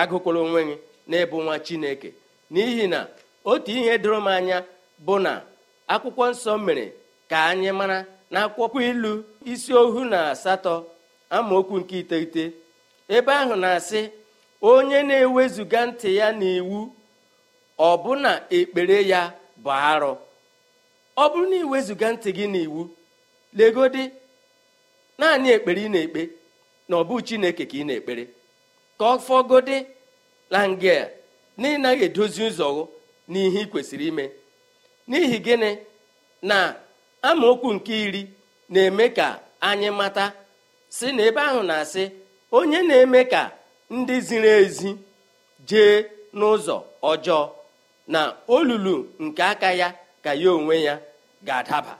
agụkwala 0.00 0.38
onwe 0.44 0.60
gị 0.68 0.76
na-ebu 1.10 1.36
nwa 1.44 1.56
chineke. 1.66 2.08
N'ihi 2.52 2.84
na 2.92 3.00
otu 3.50 3.70
ihe 3.78 3.94
doro 4.02 4.18
m 4.20 4.26
anya 4.36 4.58
bụ 5.04 5.14
na 5.24 5.32
akwụkwọ 5.92 6.24
nsọ 6.32 6.52
mere 6.66 6.84
ka 7.30 7.36
anyị 7.50 7.70
mara 7.78 7.98
na 8.30 8.40
ilu 8.90 9.24
isi 9.52 9.72
ohu 9.82 10.00
na 10.12 10.18
asatọ 10.32 10.74
amaokwu 11.36 11.76
nke 11.80 11.96
iteghete. 12.02 12.44
Ebe 13.16 13.32
ahụ 13.40 13.54
na-asị 13.62 14.00
onye 14.70 14.98
na-ewezuga 15.08 15.80
ntị 15.88 16.08
ya 16.20 16.28
n'iwu 16.38 16.78
ọbụna 17.88 18.30
ekpere 18.58 18.98
ya 19.12 19.20
bụ 19.62 19.70
arụ. 19.90 20.12
Ọ 21.16 21.24
bụrụ 21.32 21.46
na 21.50 21.56
iwezuga 21.64 22.08
ntị 22.14 22.28
gị 22.36 22.46
n'iwu 22.54 22.80
legodi 23.58 24.04
naanị 25.18 25.48
ekpere 25.56 25.80
ị 25.86 25.88
na-ekpe 25.94 26.22
na 26.88 26.94
ọ 26.96 27.02
bụ 27.08 27.14
chineke 27.26 27.64
ka 27.70 27.76
ị 27.80 27.84
na-ekpere. 27.88 28.24
Ka 28.98 29.04
ọ 29.04 29.18
fọgodi 29.26 29.76
na 30.52 30.58
nge 30.72 30.94
na 31.60 31.66
ịnaghị 31.74 32.04
edozi 32.08 32.40
ụzọ 32.48 32.66
n'ihe 33.30 33.60
ị 33.64 33.68
kwesịrị 33.70 34.06
ime. 34.10 34.24
N'ihi 35.10 35.38
gịnị? 35.46 35.70
Na 36.48 36.58
amaokwu 37.22 37.72
nke 37.74 37.92
iri 38.04 38.22
na-eme 38.68 39.08
ka 39.16 39.40
anyị 39.60 39.90
mata 39.90 40.32
si 40.88 41.06
na 41.12 41.22
ebe 41.28 41.40
ahụ 41.48 41.62
na-asị 41.62 42.04
onye 42.52 42.82
na-eme 42.88 43.20
ka 43.32 43.42
ndị 43.90 44.16
ziri 44.26 44.48
ezi 44.60 44.90
jee 45.68 45.94
n'ụzọ 46.38 46.76
ọjọọ 47.10 47.42
na 48.12 48.20
olulu 48.48 48.94
nke 49.24 49.42
aka 49.52 49.70
ya 49.80 49.88
ka 50.24 50.30
ya 50.34 50.50
onwe 50.56 50.76
ya 50.86 50.94
ga-adaba. 51.46 51.94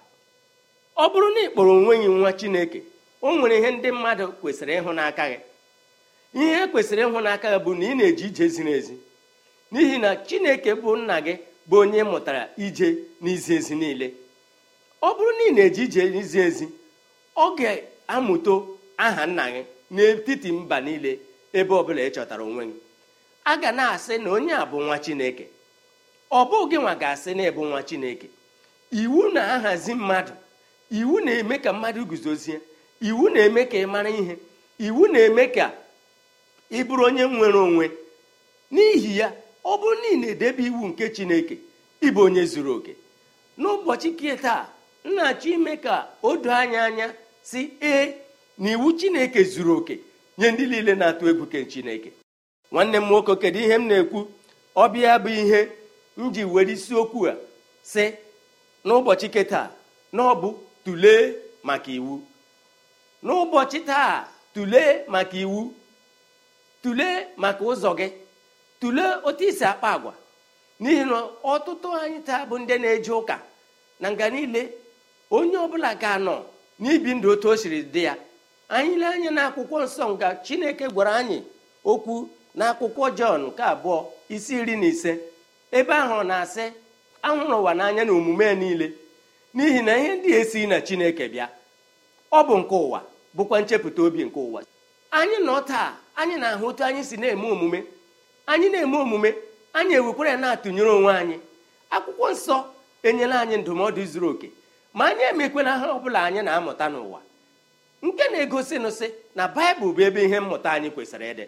Ọ 0.96 1.04
bụrụ 1.12 1.28
na 1.35 1.40
ị 1.40 1.48
kpọrọ 1.52 1.70
onwe 1.78 1.94
gị 2.02 2.09
nwa 2.18 2.31
chineke 2.38 2.78
o 3.22 3.37
nwere 3.37 3.54
ihe 3.59 3.70
ndị 3.76 3.88
mmadụ 3.96 4.24
kwesịrị 4.40 4.72
ịhụ 4.81 4.90
n'aka 4.98 5.24
gị. 5.31 5.38
Ihe 6.40 6.57
e 6.62 6.66
kwesịrị 6.72 7.02
ịhụ 7.07 7.18
n'aka 7.26 7.46
gị 7.52 7.59
bụ 7.64 7.70
na 7.78 7.85
ị 7.90 7.94
na-eji 7.98 8.24
ije 8.31 8.44
ziri 8.54 8.72
ezi. 8.78 8.94
N'ihi 9.72 9.96
na 10.02 10.11
chineke 10.26 10.70
bụ 10.83 10.90
nna 10.96 11.16
gị 11.26 11.35
bụ 11.68 11.76
onye 11.83 12.02
mụtara 12.11 12.42
ije 12.64 12.88
n'izi 13.22 13.52
ezi 13.59 13.74
niile. 13.81 14.09
Ọ 15.02 15.08
bụrụ 15.16 15.30
na 15.38 15.42
ị 15.48 15.50
na-eji 15.56 15.82
ije 15.87 16.02
n'izi 16.12 16.38
ezi 16.46 16.66
ọ 17.37 17.46
ga-amụto 17.58 18.54
aha 18.96 19.26
nna 19.26 19.44
gị 19.52 19.62
n'etiti 19.94 20.48
mba 20.52 20.76
niile 20.87 21.12
ebe 21.58 21.72
ọbụla 21.80 22.00
ị 22.08 22.11
chọtara 22.14 22.42
onwe 22.48 22.64
gị. 22.70 22.76
A 23.44 23.56
ga 23.62 23.70
na-asị 23.72 24.14
na 24.22 24.28
onye 24.37 24.52
a 24.52 24.64
bụ 24.70 24.76
nwa 24.87 24.96
chineke. 25.04 25.44
Ọ 26.30 26.40
bụghị 26.50 26.76
nwa 26.82 26.94
ga-asị 27.00 27.30
na 27.37 27.42
ịbụ 27.50 27.62
nwa 27.70 27.80
chineke. 27.88 28.26
Iwu 29.00 29.20
na-ahazi 29.34 29.94
mmadụ. 29.94 30.32
Iwu 30.98 31.14
na-eme 31.24 31.56
ka 31.64 31.70
mmadụ 31.72 32.00
guzozie. 32.11 32.61
Iwu 33.08 33.24
na-eme 33.34 33.62
ka 33.70 33.76
ị 33.78 33.87
mara 33.87 34.11
ihe. 34.11 34.34
Iwu 34.87 35.02
na-eme 35.12 35.44
ka 35.56 35.66
ị 36.70 36.84
bụrụ 36.87 37.04
onye 37.08 37.24
nwere 37.34 37.58
onwe. 37.58 37.87
N'ihi 38.72 39.18
ya 39.20 39.28
ọ 39.64 39.72
bụrụ 39.80 39.94
na 40.02 40.08
ị 40.12 40.16
na-edebe 40.20 40.62
iwu 40.68 40.82
nke 40.90 41.04
chineke 41.16 41.56
ịbụ 42.06 42.20
onye 42.26 42.42
zuru 42.52 42.72
oke. 42.76 42.92
N'ụbọchị 43.61 44.08
nke 44.12 44.37
taa 44.44 44.62
nna-achọ 45.04 45.48
ime 45.54 45.76
ka 45.76 45.94
o 46.22 46.37
doo 46.37 46.52
anya 46.52 46.84
anya 46.84 47.14
si 47.42 47.61
ee 47.82 48.14
na 48.58 48.70
iwu 48.70 48.92
chineke 48.92 49.42
zuru 49.44 49.76
oke 49.78 49.98
nye 50.38 50.50
ndị 50.50 50.66
niile 50.66 50.94
na-atụ 50.94 51.28
egwu 51.30 51.46
ke 51.46 51.64
chineke. 51.64 52.12
Nwanne 52.72 52.98
m 53.00 53.04
nwoke 53.08 53.37
kedu 53.37 53.58
ihe 53.58 53.74
m 53.78 53.84
na-ekwu? 53.88 54.20
Ọbịa 54.76 55.18
bụ 55.22 55.28
ihe 55.42 55.61
m 56.16 56.30
ji 56.32 56.44
were 56.44 56.72
isiokwu 56.72 57.26
a 57.30 57.37
si 57.82 58.04
n'ụbọchị 58.84 59.28
keta 59.34 59.70
na 60.12 60.22
ọ 60.22 60.34
bụ 60.40 60.48
tụlee 60.84 61.34
maka 61.62 61.90
iwu. 61.98 62.14
N'ụbọchị 63.24 63.78
taa 63.87 64.28
tụlee 64.54 65.04
maka 65.08 65.37
iwu. 65.37 65.72
Tụlee 66.82 67.26
maka 67.37 67.64
ụzọ 67.64 67.90
gị. 67.98 68.08
Tụlee 68.80 69.12
otu 69.24 69.44
isi 69.44 69.64
akpa 69.64 69.88
agwa. 69.96 70.12
N'ihi 70.80 71.04
na 71.11 71.18
ọtụtụ 71.52 71.88
anyị 72.02 72.18
taa 72.26 72.44
bụ 72.48 72.54
ndị 72.58 72.74
na-eje 72.78 73.12
ụka 73.12 73.37
na 74.00 74.11
nga 74.11 74.30
niile 74.30 74.62
onye 75.36 75.56
ọbụla 75.64 75.90
ga-anọ 76.00 76.36
n'ibi 76.80 77.10
ndụ 77.14 77.28
otu 77.32 77.46
o 77.52 77.56
siri 77.60 77.82
dị 77.92 78.02
ya 78.08 78.14
anyị 78.68 78.94
lee 79.00 79.06
anya 79.14 79.30
na 79.36 79.42
akwụkwọ 79.48 79.76
nsọ 79.84 80.04
nga 80.14 80.28
chineke 80.44 80.86
gwara 80.94 81.12
anyị 81.20 81.38
okwu 81.90 82.14
na 82.58 82.64
akwụkwọ 82.72 83.04
jọn 83.18 83.40
nke 83.46 83.62
abụọ 83.72 83.98
isi 84.34 84.52
iri 84.60 84.74
na 84.80 84.86
ise. 84.92 85.12
Ebe 85.78 85.92
ahụ 86.02 86.22
na-asị 86.30 86.64
ahụrụ 87.26 87.56
ụwa 87.60 87.72
n'anya 87.78 88.02
na 88.04 88.12
omume 88.18 88.44
ya 88.50 88.54
niile 88.60 88.86
n'ihi 89.54 89.80
na 89.86 89.92
ihe 90.00 90.12
ndị 90.16 90.28
esi 90.40 90.60
na 90.70 90.76
chineke 90.86 91.24
bịa. 91.32 91.46
Ọ 92.32 92.38
bụ 92.46 92.54
nke 92.60 92.74
ụwa 92.84 93.00
bụkwa 93.36 93.56
nchepụta 93.60 94.00
obi 94.06 94.20
nke 94.26 94.40
ụwa. 94.46 94.60
Anyị 95.18 95.36
nọ 95.46 95.54
taa 95.70 95.88
anyị 96.20 96.34
na-ahụ 96.42 96.64
otu 96.70 96.82
anyị 96.88 97.02
si 97.08 97.16
na-eme 97.16 97.46
omume. 97.54 97.80
Anyị 98.46 98.66
na-eme 98.72 98.96
omume 99.04 99.30
anyị 99.78 99.92
ewekwara 99.98 100.32
na-atụnyere 100.42 100.90
onwe 100.98 101.12
anyị. 101.20 101.36
Akwụkwọ 101.94 102.26
nsọ 102.34 102.56
enyela 103.08 103.36
anyị 103.42 103.56
ndụmọdụ 103.62 104.02
zuru 104.12 104.28
oke. 104.32 104.48
Ma 104.96 105.05
anyị 105.11 105.24
emekwela 105.33 105.72
ha 105.81 105.87
ọ 105.96 105.98
bụla 106.03 106.20
anyị 106.27 106.40
na-amụta 106.46 106.87
n'ụwa. 106.92 107.20
Nke 108.05 108.24
na-egosi 108.33 108.77
nụsị 108.83 109.07
na 109.37 109.44
baịbụl 109.55 109.92
bụ 109.94 110.01
ebe 110.09 110.20
ihe 110.27 110.38
mmụta 110.40 110.68
anyị 110.77 110.88
kwesịrị 110.94 111.27
ịdị. 111.33 111.44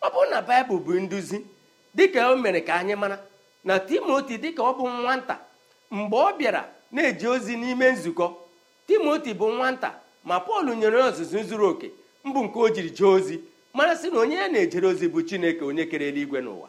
Ọ 0.00 0.08
bụrụ 0.14 0.30
na 0.30 0.40
baịbụl 0.40 0.78
bụ 0.86 0.92
nduzi 1.00 1.38
dịka 1.94 2.28
o 2.30 2.36
mere 2.36 2.60
ka 2.60 2.74
anyị 2.74 2.94
mara 2.96 3.18
na 3.64 3.74
timoti 3.78 4.36
dịka 4.42 4.62
ọ 4.62 4.72
bụ 4.78 4.84
nwata 4.88 5.36
mgbe 5.90 6.16
ọ 6.16 6.30
bịara 6.38 6.62
na-eje 6.92 7.26
ozi 7.28 7.56
n'ime 7.56 7.92
nzukọ. 7.92 8.26
Timoti 8.86 9.34
bụ 9.34 9.46
nwata 9.56 9.90
ma 10.24 10.36
pọl 10.46 10.66
nyere 10.76 10.98
ọzụzụ 11.08 11.38
zuru 11.48 11.66
oke 11.72 11.88
mbụ 12.24 12.40
nke 12.44 12.58
o 12.58 12.68
jiri 12.74 12.90
jee 12.90 13.04
ozi. 13.16 13.36
Mara 13.74 13.94
na 13.94 14.18
onye 14.20 14.34
ya 14.36 14.48
na-ejere 14.48 14.86
ozi 14.86 15.06
bụ 15.08 15.22
chineke 15.28 15.64
onye 15.64 15.84
kere 15.90 16.08
eluigwe 16.08 16.40
n'ụwa. 16.40 16.68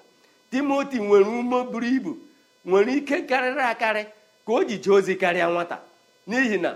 Timoti 0.52 0.98
nwere 1.00 1.26
ume 1.26 1.64
buru 1.72 1.88
ibu 1.88 2.18
nwere 2.66 2.94
ike 3.00 3.16
karịrị 3.30 3.62
akarị 3.72 4.04
ka 4.46 4.52
o 4.54 4.64
ji 4.64 4.78
jee 4.84 4.92
ozi 4.98 5.16
karịa 5.16 5.48
nwata 5.50 5.78
n'ihi 6.28 6.58
na 6.62 6.72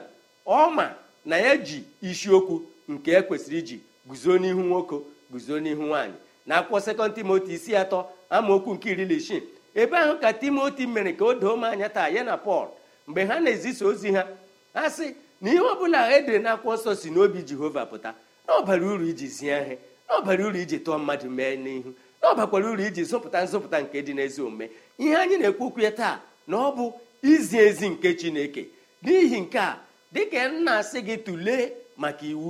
ọ 0.45 0.69
ma 0.75 0.85
na 1.25 1.37
ya 1.37 1.57
ji 1.57 1.83
isiokwu 2.01 2.55
nke 2.89 3.11
ekwesịrị 3.19 3.57
iji 3.61 3.77
guzo 4.07 4.37
n'ihu 4.41 4.61
nwoke 4.69 4.95
guzo 5.31 5.55
n'ihu 5.59 5.83
nwaanyị. 5.89 6.15
Na 6.45 6.53
akwụkwọ 6.61 6.79
sekọnd 6.85 7.13
timoti 7.15 7.51
isi 7.53 7.71
atọ 7.75 7.99
amaokwu 8.29 8.73
nke 8.75 8.87
iri 8.91 9.05
na 9.05 9.13
isii 9.13 9.41
ebe 9.75 9.95
ahụ 9.97 10.13
ka 10.21 10.29
timoti 10.33 10.87
mere 10.87 11.13
ka 11.13 11.25
o 11.25 11.33
doo 11.33 11.55
m 11.57 11.63
anya 11.63 11.89
taa 11.89 12.07
ya 12.09 12.23
na 12.23 12.35
pọl. 12.37 12.67
Mgbe 13.07 13.25
ha 13.25 13.39
na-ezisa 13.39 13.85
ozi 13.85 14.11
ha 14.13 14.27
ha 14.73 14.89
sị 14.89 15.15
na 15.41 15.51
ihe 15.51 15.59
ọbụla 15.59 15.99
edere 16.17 16.39
na 16.39 16.49
akwụkwọ 16.55 16.73
nsọ 16.77 16.91
si 16.95 17.09
n'obi 17.09 17.39
jehova 17.47 17.85
pụta 17.85 18.13
na 18.47 18.51
ọ 18.59 18.65
bara 18.67 18.85
uru 18.85 19.05
iji 19.11 19.27
zie 19.27 19.51
ihe 19.61 19.77
na 20.09 20.13
ọ 20.19 20.25
bara 20.25 20.43
uru 20.47 20.57
iji 20.59 20.77
tụọ 20.85 20.97
mmadụ 20.99 21.27
mee 21.29 21.55
n'ihu 21.63 21.89
na 22.21 22.25
ọ 22.31 22.35
bakwara 22.37 22.67
uru 22.71 22.83
iji 22.87 23.03
zụpụta 23.09 23.37
nzọpụta 23.45 23.77
nke 23.83 23.97
dị 24.05 24.13
n'ezi 24.13 24.41
omume. 24.41 24.65
Ihe 24.97 25.15
anyị 25.21 25.37
na-ekwu 25.37 25.63
okwu 25.67 25.79
ya 25.85 25.91
taa 25.91 26.19
na 26.47 26.57
ọ 26.57 26.69
bụ 26.75 26.85
izi 27.21 27.57
ezi 27.67 27.89
nke 27.89 28.09
chineke. 28.19 28.63
N'ihi 29.03 29.39
nke 29.41 29.59
a 29.59 29.77
dịka 30.13 30.41
na-asị 30.65 30.99
gị 31.07 31.15
tụlee 31.25 31.63
maka 31.97 32.25
iwu. 32.25 32.49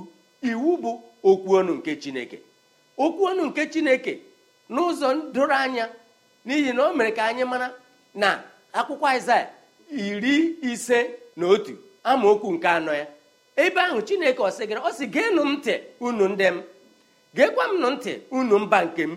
Iwu 0.50 0.78
bụ 0.84 0.92
okwu 1.30 1.50
ọnụ 1.60 1.74
nke 1.80 1.92
chineke. 2.02 2.38
Okwu 2.98 3.22
ọnụ 3.30 3.44
nke 3.50 3.62
chineke 3.74 4.14
n'ụzọ 4.74 5.08
doro 5.34 5.56
anya 5.56 5.86
n'ihi 6.46 6.72
na 6.76 6.82
o 6.90 6.94
mere 6.98 7.12
ka 7.18 7.24
anyị 7.30 7.44
mara 7.46 7.68
na 8.14 8.44
akwụkwọ 8.74 9.06
aịzaya 9.12 9.48
iri 9.92 10.56
ise 10.62 11.10
na 11.36 11.48
otu. 11.48 11.78
Amaokwu 12.04 12.52
nke 12.54 12.68
anọ 12.68 12.94
ya. 12.94 13.08
Ebe 13.56 13.82
ahụ 13.82 14.02
chineke 14.02 14.42
ọ 14.42 14.52
sịgara 14.52 14.82
ọ 14.82 14.92
sị 14.98 15.06
geenụ 15.14 15.42
m 15.46 15.52
ntị 15.58 15.74
unu 16.00 16.28
ndị 16.28 16.44
m. 16.54 16.62
Geekwa 17.36 17.64
m 17.72 17.80
nụ 17.82 17.90
ntị 17.92 18.12
unu 18.32 18.60
mba 18.60 18.86
nke 18.86 19.04
m. 19.08 19.16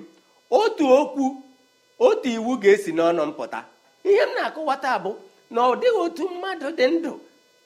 Otu 0.51 0.85
okwu 0.93 1.43
otu 1.99 2.29
iwu 2.29 2.57
ga-esi 2.63 2.93
n'ọnụ 2.93 3.23
m 3.27 3.33
pụta. 3.33 3.65
Ihe 4.05 4.23
m 4.23 4.31
na-akọwata 4.37 4.99
bụ 5.05 5.11
na 5.51 5.61
ọ 5.63 5.77
dịghị 5.81 5.99
otu 6.05 6.29
mmadụ 6.29 6.67
dị 6.79 6.87
ndụ 6.91 7.13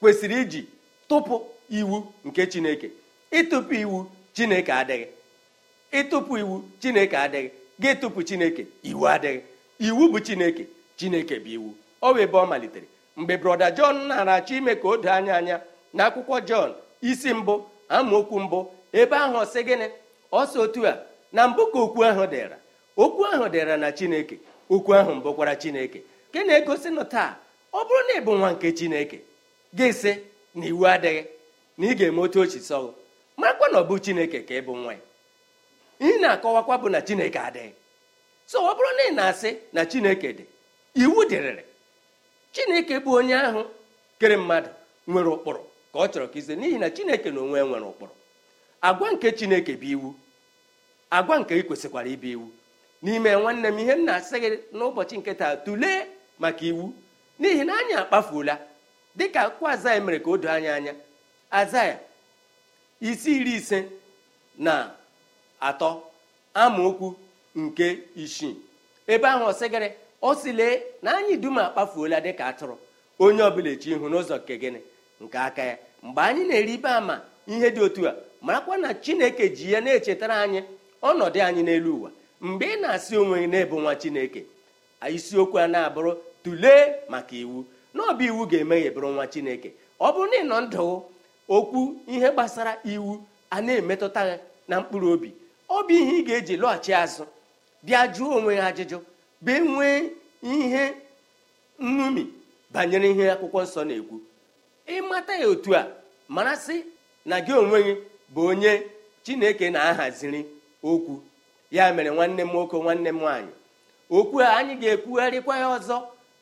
kwesịrị 0.01 0.37
iji 0.41 0.61
tụpụ 1.09 1.35
iwu 1.69 2.03
nke 2.25 2.45
chineke. 2.51 2.87
Ịtụpụ 3.31 3.73
iwu 3.83 4.05
chineke 4.35 4.71
adịghị. 4.71 5.05
Ịtụpụ 5.99 6.33
iwu 6.41 6.55
chineke 6.81 7.17
adịghị. 7.17 7.49
Ga-etụpụ 7.81 8.19
chineke 8.27 8.65
iwu 8.83 9.03
adịghị. 9.13 9.41
Iwu 9.79 10.03
bụ 10.11 10.19
chineke 10.19 10.63
chineke 10.97 11.35
bụ 11.39 11.49
iwu. 11.57 11.69
Ọ 12.01 12.13
bụ 12.13 12.19
ebe 12.19 12.37
ọ 12.37 12.45
malitere. 12.47 12.87
Mgbe 13.17 13.37
brọda 13.37 13.69
jọn 13.77 14.07
nara 14.07 14.33
achọ 14.39 14.53
ime 14.57 14.75
ka 14.75 14.87
o 14.87 14.97
doo 14.97 15.11
anya 15.11 15.33
anya 15.37 15.61
na 15.93 16.01
akwụkwọ 16.09 16.39
jọn 16.49 16.69
isi 17.01 17.33
mbụ 17.33 17.53
amaokwu 17.89 18.39
mbụ 18.39 18.59
ebe 18.99 19.15
ahụ 19.17 19.35
ọ 19.37 19.45
sị 19.53 19.59
gịnị? 19.67 19.87
Ọsọ 20.39 20.57
otu 20.65 20.81
a 20.87 20.93
na 21.31 21.41
mbụ 21.47 21.61
ka 21.73 21.79
okwu 21.85 22.01
ahụ 22.09 22.23
dịra. 22.31 22.57
Okwu 22.97 23.21
ahụ 23.33 23.45
dịra 23.53 23.75
na 23.77 23.91
chineke. 23.97 24.35
Okwu 24.73 24.91
ahụ 24.99 25.11
mbụkwara 25.15 25.53
chineke. 25.61 25.99
Nke 26.29 26.39
na-egosi 26.47 26.89
nụ 26.95 27.03
taa? 27.13 27.35
Ọ 27.73 27.79
bụrụ 27.87 28.01
na 28.07 28.13
ị 28.19 28.21
bụ 28.25 28.31
nwa 28.39 28.49
nke 28.53 28.67
chineke 28.77 29.17
ga-esi 29.77 30.11
na 30.55 30.65
iwu 30.71 30.83
adịghị 30.93 31.23
na 31.77 31.83
ị 31.87 31.93
ga-eme 31.97 32.21
otu 32.21 32.39
ochi 32.41 32.59
sọgụ 32.69 32.89
marakwa 33.37 33.67
na 33.71 33.77
ọ 33.79 33.87
bụ 33.89 33.95
chineke 33.99 34.39
ka 34.47 34.53
ị 34.53 34.61
bụ 34.65 34.73
nwa 34.81 34.93
ya. 34.93 34.99
Ihe 35.99 36.17
na-akọwakwa 36.21 36.75
bụ 36.81 36.87
na 36.89 36.99
chineke 37.07 37.39
adịghị. 37.47 37.71
So 38.51 38.57
ọ 38.59 38.71
bụrụ 38.77 38.89
na 38.97 39.03
ị 39.09 39.13
na-asị 39.17 39.49
na 39.73 39.81
chineke 39.85 40.29
dị 40.37 40.43
iwu 41.03 41.19
dịrịrị. 41.29 41.63
Chineke 42.53 42.95
bụ 42.99 43.11
onye 43.19 43.35
ahụ 43.47 43.61
kere 44.19 44.37
mmadụ 44.37 44.69
nwere 45.07 45.29
ụkpụrụ 45.35 45.59
ka 45.93 45.97
ọ 45.99 46.05
chọrọ 46.11 46.27
ka 46.31 46.37
ize 46.39 46.53
n'ihi 46.59 46.77
na 46.79 46.87
chineke 46.95 47.29
na 47.31 47.39
onwe 47.41 47.59
nwere 47.69 47.85
ụkpụrụ. 47.91 48.13
Agwa 48.81 49.07
nke 49.13 49.27
chineke 49.37 49.73
bụ 49.81 49.85
iwu 49.93 50.09
agwa 51.17 51.35
nke 51.39 51.53
ị 51.59 51.63
kwesịkwara 51.67 52.09
ibe 52.15 52.29
iwu. 52.35 52.47
N'ime 53.03 53.31
nwanne 53.35 53.67
m 53.67 53.79
ihe 53.79 53.91
m 53.97 54.01
na-asị 54.05 54.35
gị 54.43 54.49
n'ụbọchị 54.77 55.15
nke 55.19 55.31
taa 55.39 55.55
tụlee 55.65 55.99
maka 56.39 56.63
iwu. 56.69 56.85
N'ihi 57.39 57.63
na 57.67 57.73
anyị 57.79 57.93
akpafuola 58.01 58.55
dịka 59.17 59.39
akwụkwọ 59.45 59.67
azaya 59.73 59.99
mere 60.05 60.19
ka 60.19 60.29
o 60.29 60.37
doo 60.37 60.49
anya 60.51 60.71
anya. 60.75 60.93
Azaya 61.51 61.99
isi 63.01 63.31
iri 63.39 63.53
ise 63.59 63.79
na 64.57 64.73
atọ 65.61 65.89
amaokwu 66.53 67.07
nke 67.55 67.87
isii. 68.23 68.55
Ebe 69.07 69.27
ahụ 69.33 69.43
ọsịgịrị 69.51 69.89
ọ 70.23 70.53
lee 70.57 70.81
na 71.01 71.11
anyị 71.17 71.35
dum 71.43 71.57
akpafuola 71.57 72.17
dịka 72.25 72.43
atụrụ. 72.51 72.75
Onye 73.23 73.41
ọbụla 73.49 73.69
echi 73.75 73.89
ihu 73.93 74.05
n'ụzọ 74.11 74.35
nke 74.41 74.53
gịnị? 74.61 74.79
Nke 75.23 75.37
aka 75.47 75.63
ya. 75.69 75.75
Mgbe 76.05 76.21
anyị 76.29 76.43
na-eribe 76.49 76.89
ama 76.99 77.15
ihe 77.47 77.67
dị 77.75 77.81
otu 77.85 78.01
a 78.09 78.15
marakwa 78.45 78.77
na 78.77 78.89
chineke 79.03 79.45
ji 79.55 79.65
ya 79.73 79.79
na-echetara 79.85 80.35
anyị 80.43 80.59
ọnọdụ 81.09 81.39
anyị 81.47 81.61
n'elu 81.67 81.91
ụwa. 81.97 82.09
Mgbe 82.47 82.65
ị 82.65 82.79
na-asị 82.81 83.13
onwe 83.21 83.37
gị 83.41 83.47
na-ebu 83.51 83.75
nwa 83.83 83.93
chineke 84.01 84.41
isiokwu 85.15 85.57
a 85.59 85.65
na-abụrụ 85.73 86.11
tụlee 86.43 86.83
maka 87.11 87.35
iwu. 87.43 87.59
Na 87.95 88.01
ọ 88.03 88.11
bụ 88.17 88.23
iwu 88.29 88.41
ga-emeghe 88.51 88.89
bụrụ 88.95 89.09
nwa 89.15 89.25
chineke. 89.33 89.69
Ọ 89.99 90.07
bụrụ 90.13 90.27
na 90.31 90.37
ị 90.37 90.43
nọ 90.51 90.57
ndụ 90.65 90.83
okwu 91.55 91.79
ihe 92.13 92.27
gbasara 92.33 92.73
iwu 92.93 93.11
a 93.49 93.61
na-emetụta 93.65 94.21
na 94.69 94.75
mkpụrụ 94.81 95.07
obi 95.15 95.29
ọ 95.69 95.77
bụ 95.87 95.91
ihe 96.01 96.13
ị 96.19 96.25
ga-eji 96.27 96.55
lọghachi 96.61 96.91
azụ 97.03 97.23
bịa 97.85 98.01
jụọ 98.15 98.29
onwe 98.37 98.53
ha 98.61 98.67
ajụjụ. 98.71 98.97
Bee 99.45 99.59
nwee 99.59 99.99
ihe 100.53 100.83
nṅomi 101.81 102.23
banyere 102.73 103.07
ihe 103.13 103.25
akwụkwọ 103.33 103.59
nsọ 103.65 103.81
na-ekwu. 103.87 104.15
Ịmata 104.95 105.33
ya 105.41 105.47
otu 105.53 105.71
a 105.79 105.87
marasị 106.35 106.75
na 107.29 107.35
gị 107.45 107.53
onwe 107.61 107.77
gị 107.85 107.93
bụ 108.33 108.41
onye 108.51 108.71
chineke 109.23 109.65
na-ahaziri 109.73 110.41
okwu. 110.89 111.13
Ya 111.75 111.83
mere 111.95 112.09
nwanne 112.15 112.41
m 112.43 112.49
nwoke 112.53 112.77
nwanne 112.83 113.09
m 113.09 113.17
nwaanyị 113.21 113.51
okwu 114.17 114.37
a 114.45 114.57
anyị 114.57 114.73
ga-ekwugharịkwa 114.81 115.53
ya 115.61 115.67
ọzọ 115.77 115.97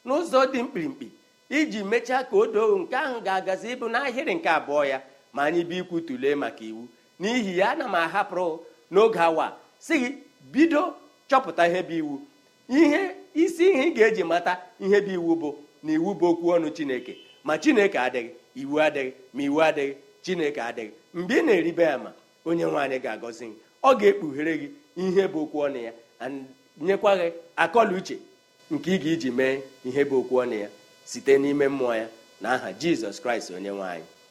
n'ụzọ 0.06 0.40
dị 0.52 0.60
mkpirikpi 0.64 1.08
iji 1.58 1.80
mechaa 1.92 2.24
ka 2.30 2.36
o 2.36 2.46
doo 2.54 2.78
nke 2.82 2.96
ahụ 3.06 3.18
ga-agazi 3.26 3.68
ịbụ 3.76 3.86
n'ahịrị 3.94 4.34
nke 4.38 4.50
abụọ 4.58 4.84
ya. 4.92 4.98
Ma 5.34 5.42
anyị 5.48 5.62
bụ 5.70 5.74
ikwu 5.82 5.98
tụlee 6.08 6.36
maka 6.36 6.64
iwu. 6.70 6.84
N'ihi 7.20 7.52
ya 7.60 7.66
ana 7.72 7.86
m 7.88 7.96
ahapụrụ 7.96 8.48
n'oge 8.94 9.20
awa 9.28 9.46
si 9.86 9.94
gị 10.02 10.10
bido 10.54 10.82
chọpụta 11.30 11.64
ihe 11.70 11.82
bụ 11.88 11.94
iwu. 12.02 12.16
Ihe 12.80 13.02
isi 13.44 13.64
ihe 13.70 13.84
ị 13.90 13.94
ga-eji 13.96 14.24
mata 14.32 14.54
ihe 14.80 14.98
bụ 15.06 15.12
iwu 15.18 15.34
bụ 15.42 15.50
na 15.84 15.92
iwu 15.98 16.10
bụ 16.20 16.26
okwu 16.32 16.48
ọnụ 16.56 16.68
chineke. 16.76 17.14
Ma 17.44 17.54
chineke 17.64 17.98
adịghị 18.06 18.30
iwu 18.62 18.76
adịghị 18.86 19.12
ma 19.34 19.42
iwu 19.48 19.60
adịghị 19.68 19.94
chineke 20.24 20.62
adịghị. 20.70 20.92
Mgbe 21.18 21.34
ị 21.40 21.46
na-eribe 21.46 21.84
ya 21.90 21.98
ma 22.04 22.12
onye 22.46 22.66
nwaanyị 22.72 22.98
ga-agọzi 23.04 23.46
gị. 23.50 23.56
Ọ 23.84 23.90
ga-ekpughere 24.00 24.54
gị 24.62 24.68
ihe 25.04 25.24
bụ 25.34 25.40
okwu 25.44 25.58
ọnụ 25.68 25.80
ya 25.88 25.92
nyekwa 26.82 27.12
gị 27.20 27.28
akọla 27.64 27.92
uche 27.98 28.18
nke 28.72 28.90
ị 28.96 29.00
ga-iji 29.04 29.30
mee 29.38 29.56
ihe 29.88 30.02
bụ 30.10 30.16
okwu 30.22 30.36
ọnụ 30.44 30.56
ya 30.64 30.70
site 31.06 31.34
n'ime 31.42 31.68
mmụọ 31.68 31.94
ya 32.02 32.08
na 32.42 32.50
aha 32.56 32.70
jizọs 32.82 33.18
kraịst 33.22 33.50
onye 33.58 33.70
nwaanyị 33.78 34.06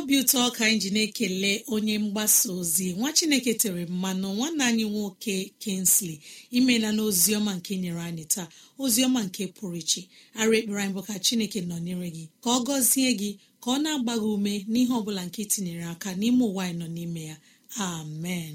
n'obi 0.00 0.16
ụtọ 0.22 0.40
ka 0.56 0.62
anyị 0.66 0.78
ji 0.82 0.90
na-ekele 0.94 1.52
onye 1.74 1.94
mgbasa 1.98 2.48
ozi 2.58 2.86
nwa 2.98 3.10
chineke 3.16 3.52
tere 3.60 3.82
mmanụ 3.86 4.28
nwanne 4.36 4.62
anyị 4.68 4.84
nwoke 4.92 5.36
kinsley 5.62 6.16
imela 6.58 6.88
n'oziọma 6.96 7.52
nke 7.58 7.72
nyere 7.82 8.00
anyị 8.08 8.24
taa 8.34 8.48
oziọma 8.82 9.20
nke 9.26 9.42
pụrụ 9.56 9.76
iche. 9.82 10.02
Ara 10.40 10.54
ekpere 10.58 10.80
anyị 10.82 10.94
bụ 10.96 11.02
ka 11.08 11.14
chineke 11.24 11.60
nọnyere 11.68 12.08
gị 12.16 12.24
ka 12.42 12.48
ọ 12.56 12.58
gọzie 12.66 13.10
gị 13.20 13.30
ka 13.62 13.68
ọ 13.70 13.76
na-agba 13.82 14.14
gị 14.22 14.28
ume 14.36 14.52
n'ihe 14.72 14.92
ọ 14.98 15.00
bụla 15.04 15.22
nke 15.28 15.42
tinyere 15.52 15.84
aka 15.92 16.10
n'ime 16.20 16.42
ụwa 16.50 16.62
anyị 16.66 16.76
nọ 16.80 16.86
n'ime 16.96 17.22
ya. 17.30 17.36
Amen. 17.88 18.54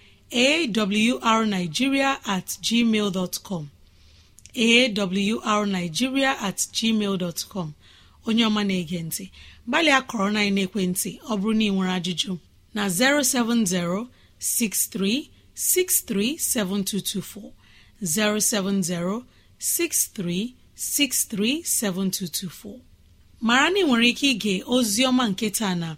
awrnigeria 0.31 2.19
at 2.25 2.47
gmail 2.65 3.09
dọtcọm 3.17 3.65
awrnigeria 5.51 6.31
at 6.47 6.57
onye 8.27 8.43
ọma 8.49 8.61
na-ege 8.67 8.99
ntị 9.07 9.25
gbalịa 9.67 9.99
kọrọ 10.09 10.27
na 10.35 10.41
ekwentị 10.65 11.11
ọ 11.31 11.33
bụrụ 11.39 11.53
na 11.59 11.63
ị 11.65 11.71
nwere 11.75 11.91
ajụjụ 11.97 12.31
na 12.75 12.83
070 12.87 14.07
6363 14.39 16.37
7224 16.37 17.51
070 18.01 19.23
63 19.59 20.53
637224 20.77 22.79
mara 23.41 23.69
na 23.69 23.79
ị 23.79 23.83
nwere 23.87 24.07
ike 24.11 24.27
ige 24.33 24.53
ozi 24.75 25.01
ọma 25.09 25.23
nke 25.31 25.47
na 25.75 25.97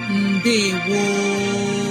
gboo 0.85 1.90